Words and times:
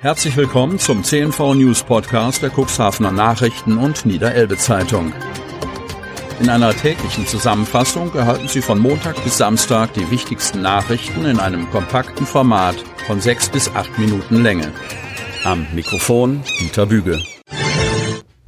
Herzlich 0.00 0.36
willkommen 0.36 0.78
zum 0.78 1.02
CNV 1.02 1.56
News 1.56 1.82
Podcast 1.82 2.40
der 2.40 2.50
Cuxhavener 2.50 3.10
Nachrichten 3.10 3.78
und 3.78 4.06
Niederelbe 4.06 4.56
Zeitung. 4.56 5.12
In 6.38 6.48
einer 6.48 6.72
täglichen 6.72 7.26
Zusammenfassung 7.26 8.14
erhalten 8.14 8.46
Sie 8.46 8.62
von 8.62 8.78
Montag 8.78 9.16
bis 9.24 9.38
Samstag 9.38 9.92
die 9.94 10.08
wichtigsten 10.12 10.62
Nachrichten 10.62 11.24
in 11.24 11.40
einem 11.40 11.68
kompakten 11.70 12.26
Format 12.26 12.76
von 13.08 13.20
sechs 13.20 13.48
bis 13.48 13.74
acht 13.74 13.98
Minuten 13.98 14.40
Länge. 14.40 14.72
Am 15.42 15.66
Mikrofon 15.74 16.44
Dieter 16.60 16.86
Büge. 16.86 17.20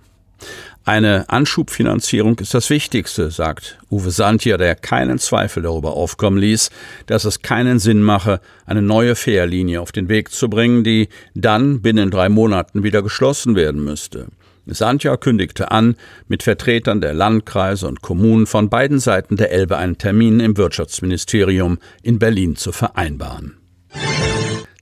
Eine 0.84 1.30
Anschubfinanzierung 1.30 2.38
ist 2.38 2.52
das 2.52 2.68
Wichtigste, 2.68 3.30
sagt 3.30 3.78
Uwe 3.90 4.10
Santier, 4.10 4.58
der 4.58 4.74
keinen 4.74 5.18
Zweifel 5.18 5.62
darüber 5.62 5.94
aufkommen 5.94 6.36
ließ, 6.36 6.68
dass 7.06 7.24
es 7.24 7.40
keinen 7.40 7.78
Sinn 7.78 8.02
mache, 8.02 8.42
eine 8.66 8.82
neue 8.82 9.16
Fährlinie 9.16 9.80
auf 9.80 9.90
den 9.90 10.10
Weg 10.10 10.32
zu 10.32 10.50
bringen, 10.50 10.84
die 10.84 11.08
dann 11.34 11.80
binnen 11.80 12.10
drei 12.10 12.28
Monaten 12.28 12.82
wieder 12.82 13.02
geschlossen 13.02 13.56
werden 13.56 13.82
müsste. 13.82 14.26
Santja 14.74 15.16
kündigte 15.16 15.70
an, 15.70 15.96
mit 16.28 16.42
Vertretern 16.42 17.00
der 17.00 17.14
Landkreise 17.14 17.86
und 17.86 18.02
Kommunen 18.02 18.46
von 18.46 18.68
beiden 18.68 18.98
Seiten 18.98 19.36
der 19.36 19.50
Elbe 19.50 19.76
einen 19.76 19.98
Termin 19.98 20.40
im 20.40 20.56
Wirtschaftsministerium 20.56 21.78
in 22.02 22.18
Berlin 22.18 22.56
zu 22.56 22.72
vereinbaren. 22.72 23.56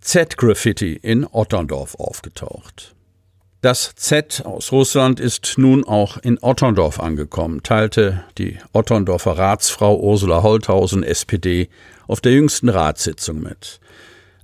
Z-Graffiti 0.00 0.94
in 0.94 1.26
Otterndorf 1.26 1.94
aufgetaucht. 1.94 2.94
Das 3.64 3.94
Z 3.94 4.42
aus 4.44 4.72
Russland 4.72 5.20
ist 5.20 5.54
nun 5.56 5.84
auch 5.84 6.18
in 6.18 6.38
Otterndorf 6.42 7.00
angekommen, 7.00 7.62
teilte 7.62 8.22
die 8.36 8.58
Otterndorfer 8.74 9.38
Ratsfrau 9.38 9.98
Ursula 9.98 10.42
Holthausen, 10.42 11.02
SPD, 11.02 11.70
auf 12.06 12.20
der 12.20 12.32
jüngsten 12.32 12.68
Ratssitzung 12.68 13.40
mit. 13.40 13.80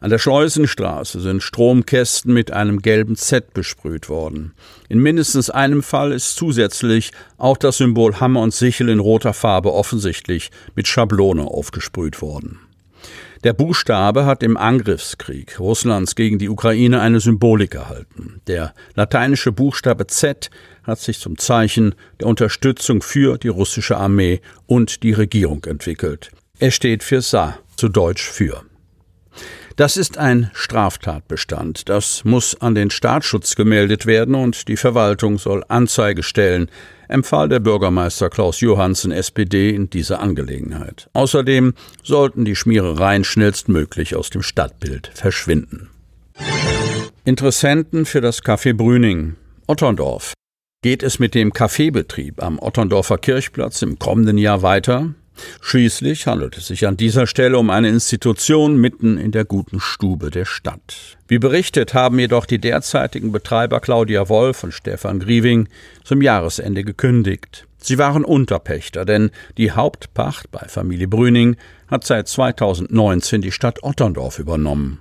An 0.03 0.09
der 0.09 0.19
Schleusenstraße 0.19 1.21
sind 1.21 1.43
Stromkästen 1.43 2.33
mit 2.33 2.53
einem 2.53 2.81
gelben 2.81 3.17
Z 3.17 3.53
besprüht 3.53 4.09
worden. 4.09 4.55
In 4.89 4.99
mindestens 4.99 5.51
einem 5.51 5.83
Fall 5.83 6.13
ist 6.13 6.37
zusätzlich 6.37 7.13
auch 7.37 7.59
das 7.59 7.77
Symbol 7.77 8.19
Hammer 8.19 8.41
und 8.41 8.55
Sichel 8.55 8.89
in 8.89 8.99
roter 8.99 9.35
Farbe 9.35 9.75
offensichtlich 9.75 10.51
mit 10.75 10.89
Schablone 10.89 11.43
aufgesprüht 11.43 12.23
worden. 12.23 12.61
Der 13.45 13.53
Buchstabe 13.53 14.25
hat 14.25 14.43
im 14.43 14.57
Angriffskrieg 14.57 15.61
Russlands 15.61 16.15
gegen 16.15 16.39
die 16.39 16.49
Ukraine 16.49 17.03
eine 17.03 17.21
Symbolik 17.21 17.75
erhalten. 17.75 18.41
Der 18.47 18.75
lateinische 18.95 19.53
Buchstabe 19.53 20.07
Z 20.07 20.51
hat 20.83 21.01
sich 21.01 21.21
zum 21.21 21.37
Zeichen 21.37 21.95
der 22.21 22.27
Unterstützung 22.27 23.03
für 23.03 23.37
die 23.37 23.49
russische 23.49 23.99
Armee 23.99 24.41
und 24.67 25.03
die 25.03 25.13
Regierung 25.13 25.63
entwickelt. 25.65 26.31
Er 26.59 26.71
steht 26.71 27.03
für 27.03 27.21
Sa, 27.21 27.59
zu 27.77 27.89
Deutsch 27.89 28.29
für. 28.29 28.63
Das 29.77 29.97
ist 29.97 30.19
ein 30.19 30.51
Straftatbestand. 30.53 31.89
Das 31.89 32.25
muss 32.25 32.61
an 32.61 32.75
den 32.75 32.91
Staatsschutz 32.91 33.55
gemeldet 33.55 34.07
werden 34.07 34.35
und 34.35 34.69
die 34.69 34.77
Verwaltung 34.77 35.39
soll 35.39 35.65
Anzeige 35.69 36.23
stellen, 36.23 36.71
empfahl 37.09 37.49
der 37.49 37.61
Bürgermeister 37.61 38.31
Klaus 38.31 38.61
Johansen 38.61 39.13
SPD 39.13 39.71
in 39.71 39.91
dieser 39.91 40.21
Angelegenheit. 40.21 41.09
Außerdem 41.13 41.75
sollten 42.03 42.45
die 42.45 42.57
Schmierereien 42.57 43.25
schnellstmöglich 43.25 44.17
aus 44.17 44.31
dem 44.31 44.43
Stadtbild 44.43 45.11
verschwinden. 45.15 45.91
Interessenten 47.25 48.07
für 48.07 48.21
das 48.21 48.43
Café 48.43 48.75
Brüning 48.75 49.37
Otterndorf. 49.67 50.35
Geht 50.83 51.03
es 51.03 51.19
mit 51.19 51.35
dem 51.35 51.53
Kaffeebetrieb 51.53 52.43
am 52.43 52.59
Otterndorfer 52.59 53.19
Kirchplatz 53.19 53.83
im 53.83 53.99
kommenden 53.99 54.39
Jahr 54.39 54.63
weiter? 54.63 55.15
Schließlich 55.61 56.27
handelt 56.27 56.57
es 56.57 56.67
sich 56.67 56.87
an 56.87 56.97
dieser 56.97 57.27
Stelle 57.27 57.59
um 57.59 57.71
eine 57.71 57.89
Institution 57.89 58.77
mitten 58.77 59.19
in 59.19 59.33
der 59.33 59.45
guten 59.45 59.81
Stube 59.81 60.31
der 60.31 60.45
Stadt. 60.45 61.19
Wie 61.29 61.39
berichtet 61.39 61.95
haben 61.95 62.19
jedoch 62.19 62.47
die 62.47 62.59
derzeitigen 62.59 63.33
Betreiber 63.33 63.81
Claudia 63.81 64.29
Wolf 64.29 64.65
und 64.65 64.73
Stefan 64.73 65.21
Grieving 65.21 65.69
zum 66.05 66.23
Jahresende 66.23 66.85
gekündigt. 66.85 67.67
Sie 67.79 67.99
waren 67.99 68.25
Unterpächter, 68.25 69.05
denn 69.05 69.31
die 69.57 69.73
Hauptpacht 69.73 70.51
bei 70.51 70.67
Familie 70.69 71.09
Brüning 71.09 71.57
hat 71.89 72.05
seit 72.05 72.29
2019 72.29 73.41
die 73.41 73.53
Stadt 73.53 73.83
Otterndorf 73.83 74.39
übernommen. 74.39 75.01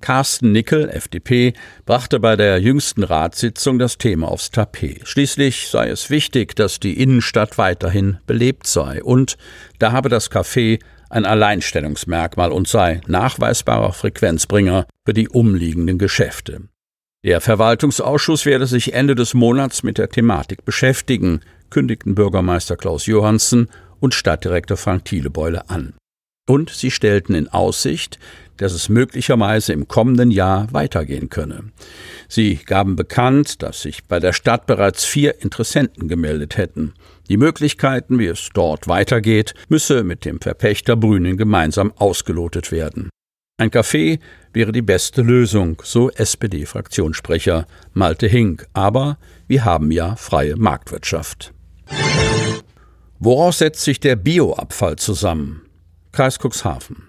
Carsten 0.00 0.52
Nickel, 0.52 0.88
FDP, 0.88 1.54
brachte 1.84 2.20
bei 2.20 2.36
der 2.36 2.60
jüngsten 2.60 3.02
Ratssitzung 3.02 3.78
das 3.78 3.98
Thema 3.98 4.28
aufs 4.28 4.50
Tapet. 4.50 5.06
Schließlich 5.06 5.68
sei 5.68 5.88
es 5.88 6.10
wichtig, 6.10 6.54
dass 6.54 6.80
die 6.80 7.00
Innenstadt 7.00 7.58
weiterhin 7.58 8.18
belebt 8.26 8.66
sei 8.66 9.02
und 9.02 9.36
da 9.78 9.92
habe 9.92 10.08
das 10.08 10.30
Café 10.30 10.80
ein 11.10 11.24
Alleinstellungsmerkmal 11.24 12.52
und 12.52 12.68
sei 12.68 13.00
nachweisbarer 13.06 13.92
Frequenzbringer 13.92 14.86
für 15.04 15.14
die 15.14 15.28
umliegenden 15.28 15.98
Geschäfte. 15.98 16.62
Der 17.24 17.40
Verwaltungsausschuss 17.40 18.46
werde 18.46 18.66
sich 18.66 18.92
Ende 18.94 19.14
des 19.14 19.34
Monats 19.34 19.82
mit 19.82 19.98
der 19.98 20.08
Thematik 20.08 20.64
beschäftigen, 20.64 21.40
kündigten 21.70 22.14
Bürgermeister 22.14 22.76
Klaus 22.76 23.06
Johansen 23.06 23.68
und 23.98 24.14
Stadtdirektor 24.14 24.76
Frank 24.76 25.06
Thielebeule 25.06 25.68
an. 25.68 25.94
Und 26.48 26.70
sie 26.70 26.92
stellten 26.92 27.34
in 27.34 27.48
Aussicht, 27.48 28.20
dass 28.56 28.72
es 28.72 28.88
möglicherweise 28.88 29.72
im 29.72 29.88
kommenden 29.88 30.30
Jahr 30.30 30.72
weitergehen 30.72 31.28
könne. 31.28 31.72
Sie 32.28 32.56
gaben 32.56 32.96
bekannt, 32.96 33.62
dass 33.62 33.82
sich 33.82 34.04
bei 34.04 34.20
der 34.20 34.32
Stadt 34.32 34.66
bereits 34.66 35.04
vier 35.04 35.42
Interessenten 35.42 36.08
gemeldet 36.08 36.56
hätten. 36.56 36.94
Die 37.28 37.36
Möglichkeiten, 37.36 38.18
wie 38.18 38.26
es 38.26 38.48
dort 38.54 38.88
weitergeht, 38.88 39.54
müsse 39.68 40.04
mit 40.04 40.24
dem 40.24 40.40
Verpächter 40.40 40.96
Brüning 40.96 41.36
gemeinsam 41.36 41.92
ausgelotet 41.96 42.72
werden. 42.72 43.10
Ein 43.58 43.70
Café 43.70 44.18
wäre 44.52 44.70
die 44.70 44.82
beste 44.82 45.22
Lösung, 45.22 45.80
so 45.82 46.10
SPD-Fraktionssprecher 46.10 47.66
Malte 47.94 48.26
Hink. 48.26 48.66
Aber 48.74 49.16
wir 49.48 49.64
haben 49.64 49.90
ja 49.90 50.14
freie 50.16 50.56
Marktwirtschaft. 50.56 51.54
Woraus 53.18 53.58
setzt 53.58 53.82
sich 53.82 53.98
der 53.98 54.16
Bioabfall 54.16 54.96
zusammen? 54.96 55.62
Kreis 56.12 56.38
Cuxhaven. 56.38 57.08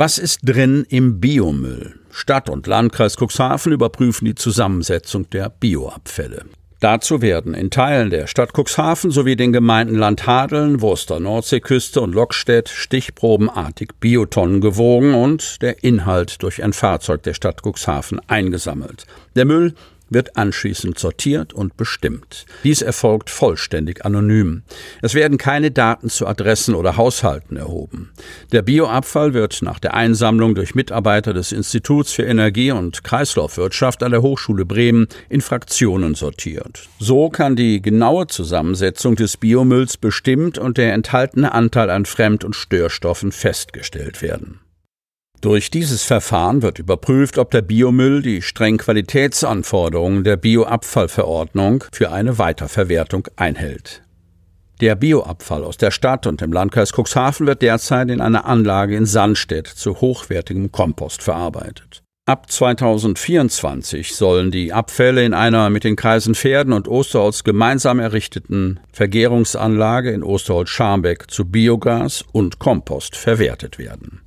Was 0.00 0.16
ist 0.16 0.40
drin 0.44 0.86
im 0.88 1.20
Biomüll? 1.20 2.00
Stadt 2.10 2.48
und 2.48 2.66
Landkreis 2.66 3.18
Cuxhaven 3.18 3.70
überprüfen 3.70 4.24
die 4.24 4.34
Zusammensetzung 4.34 5.28
der 5.28 5.50
Bioabfälle. 5.50 6.46
Dazu 6.80 7.20
werden 7.20 7.52
in 7.52 7.68
Teilen 7.68 8.08
der 8.08 8.26
Stadt 8.26 8.52
Cuxhaven 8.56 9.10
sowie 9.10 9.36
den 9.36 9.52
Gemeinden 9.52 9.96
Landhadeln, 9.96 10.80
Wurster 10.80 11.20
Nordseeküste 11.20 12.00
und 12.00 12.14
Lockstedt 12.14 12.70
stichprobenartig 12.70 13.90
Biotonnen 14.00 14.62
gewogen 14.62 15.12
und 15.12 15.60
der 15.60 15.84
Inhalt 15.84 16.42
durch 16.42 16.64
ein 16.64 16.72
Fahrzeug 16.72 17.22
der 17.24 17.34
Stadt 17.34 17.60
Cuxhaven 17.62 18.22
eingesammelt. 18.26 19.04
Der 19.36 19.44
Müll 19.44 19.74
wird 20.10 20.36
anschließend 20.36 20.98
sortiert 20.98 21.52
und 21.52 21.76
bestimmt. 21.76 22.44
Dies 22.64 22.82
erfolgt 22.82 23.30
vollständig 23.30 24.04
anonym. 24.04 24.62
Es 25.00 25.14
werden 25.14 25.38
keine 25.38 25.70
Daten 25.70 26.10
zu 26.10 26.26
Adressen 26.26 26.74
oder 26.74 26.96
Haushalten 26.96 27.56
erhoben. 27.56 28.10
Der 28.52 28.62
Bioabfall 28.62 29.32
wird 29.32 29.62
nach 29.62 29.78
der 29.78 29.94
Einsammlung 29.94 30.54
durch 30.54 30.74
Mitarbeiter 30.74 31.32
des 31.32 31.52
Instituts 31.52 32.12
für 32.12 32.24
Energie 32.24 32.72
und 32.72 33.04
Kreislaufwirtschaft 33.04 34.02
an 34.02 34.10
der 34.10 34.22
Hochschule 34.22 34.66
Bremen 34.66 35.06
in 35.28 35.40
Fraktionen 35.40 36.14
sortiert. 36.14 36.88
So 36.98 37.30
kann 37.30 37.56
die 37.56 37.80
genaue 37.80 38.26
Zusammensetzung 38.26 39.16
des 39.16 39.36
Biomülls 39.36 39.96
bestimmt 39.96 40.58
und 40.58 40.76
der 40.76 40.92
enthaltene 40.92 41.52
Anteil 41.52 41.90
an 41.90 42.04
Fremd- 42.04 42.44
und 42.44 42.56
Störstoffen 42.56 43.32
festgestellt 43.32 44.22
werden. 44.22 44.60
Durch 45.40 45.70
dieses 45.70 46.02
Verfahren 46.02 46.60
wird 46.60 46.78
überprüft, 46.78 47.38
ob 47.38 47.50
der 47.50 47.62
Biomüll 47.62 48.20
die 48.20 48.42
strengen 48.42 48.76
Qualitätsanforderungen 48.76 50.22
der 50.22 50.36
Bioabfallverordnung 50.36 51.84
für 51.92 52.12
eine 52.12 52.36
Weiterverwertung 52.36 53.26
einhält. 53.36 54.02
Der 54.82 54.96
Bioabfall 54.96 55.64
aus 55.64 55.78
der 55.78 55.92
Stadt 55.92 56.26
und 56.26 56.42
dem 56.42 56.52
Landkreis 56.52 56.92
Cuxhaven 56.92 57.46
wird 57.46 57.62
derzeit 57.62 58.10
in 58.10 58.20
einer 58.20 58.44
Anlage 58.44 58.96
in 58.96 59.06
Sandstedt 59.06 59.66
zu 59.66 60.02
hochwertigem 60.02 60.72
Kompost 60.72 61.22
verarbeitet. 61.22 62.02
Ab 62.26 62.50
2024 62.50 64.14
sollen 64.14 64.50
die 64.50 64.74
Abfälle 64.74 65.24
in 65.24 65.32
einer 65.32 65.70
mit 65.70 65.84
den 65.84 65.96
Kreisen 65.96 66.34
Pferden 66.34 66.74
und 66.74 66.86
Osterholz 66.86 67.44
gemeinsam 67.44 67.98
errichteten 67.98 68.78
Vergärungsanlage 68.92 70.10
in 70.10 70.22
Osterholz-Scharmbeck 70.22 71.30
zu 71.30 71.46
Biogas 71.46 72.24
und 72.30 72.58
Kompost 72.58 73.16
verwertet 73.16 73.78
werden. 73.78 74.20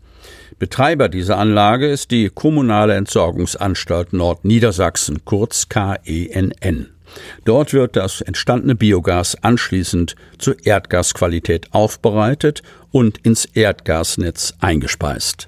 Betreiber 0.60 1.10
dieser 1.10 1.38
Anlage 1.38 1.88
ist 1.88 2.12
die 2.12 2.30
Kommunale 2.30 2.96
Entsorgungsanstalt 2.96 4.14
Nordniedersachsen, 4.14 5.26
kurz 5.26 5.70
KENN. 5.70 6.90
Dort 7.46 7.74
wird 7.74 7.96
das 7.96 8.22
entstandene 8.22 8.76
Biogas 8.76 9.36
anschließend 9.44 10.16
zur 10.38 10.56
Erdgasqualität 10.66 11.74
aufbereitet 11.74 12.64
und 12.92 13.20
ins 13.20 13.46
Erdgasnetz 13.46 14.54
eingespeist. 14.60 15.48